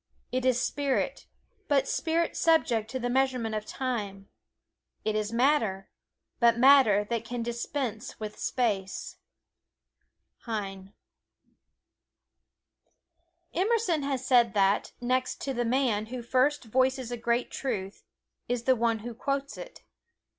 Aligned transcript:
It 0.31 0.45
is 0.45 0.59
spirit, 0.59 1.27
but 1.67 1.87
spirit 1.87 2.35
subject 2.35 2.89
to 2.89 2.97
the 2.97 3.07
measurement 3.07 3.53
of 3.53 3.67
time; 3.67 4.29
it 5.05 5.13
is 5.15 5.31
matter, 5.31 5.91
but 6.39 6.57
matter 6.57 7.03
that 7.03 7.23
can 7.23 7.43
dispense 7.43 8.19
with 8.19 8.39
space. 8.39 9.17
Heine 10.39 10.95
JOHANNES 13.53 13.53
BRAHMS 13.53 13.61
Emerson 13.69 14.01
has 14.09 14.25
said 14.25 14.55
that, 14.55 14.93
next 14.99 15.39
to 15.41 15.53
the 15.53 15.65
man 15.65 16.07
who 16.07 16.23
first 16.23 16.63
voices 16.65 17.11
a 17.11 17.15
great 17.15 17.51
truth, 17.51 18.03
is 18.47 18.63
the 18.63 18.75
one 18.75 18.99
who 19.05 19.13
quotes 19.13 19.55
it. 19.55 19.83